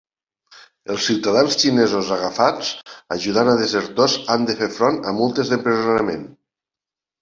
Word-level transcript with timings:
Els 0.93 1.03
ciutadans 1.09 1.57
xinesos 1.65 2.09
agafats 2.17 2.73
ajudant 3.19 3.55
a 3.55 3.57
desertors 3.63 4.19
han 4.37 4.51
de 4.51 4.59
fer 4.65 4.75
front 4.83 5.03
a 5.15 5.19
multes 5.23 5.57
i 5.57 5.61
empresonament. 5.63 6.31